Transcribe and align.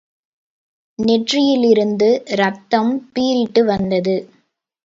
நெற்றியிலிருந்து 0.99 2.09
ரத்தம் 2.35 3.11
பீறிட்டு 3.13 3.63
வந்தது. 3.65 4.15